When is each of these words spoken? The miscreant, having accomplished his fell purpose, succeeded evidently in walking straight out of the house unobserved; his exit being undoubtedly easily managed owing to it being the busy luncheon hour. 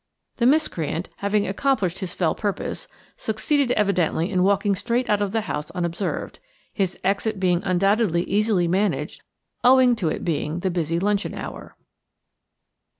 The 0.37 0.47
miscreant, 0.47 1.09
having 1.17 1.47
accomplished 1.47 1.99
his 1.99 2.15
fell 2.15 2.33
purpose, 2.33 2.87
succeeded 3.17 3.71
evidently 3.73 4.31
in 4.31 4.41
walking 4.41 4.73
straight 4.73 5.07
out 5.07 5.21
of 5.21 5.31
the 5.31 5.41
house 5.41 5.69
unobserved; 5.75 6.39
his 6.73 6.97
exit 7.03 7.39
being 7.39 7.61
undoubtedly 7.63 8.23
easily 8.23 8.67
managed 8.67 9.21
owing 9.63 9.95
to 9.97 10.09
it 10.09 10.25
being 10.25 10.61
the 10.61 10.71
busy 10.71 10.97
luncheon 10.99 11.35
hour. 11.35 11.75